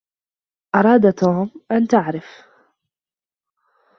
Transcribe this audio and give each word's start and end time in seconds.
أراد 0.75 1.13
توم 1.13 1.51
أن 1.71 1.87
تعرف. 1.87 2.43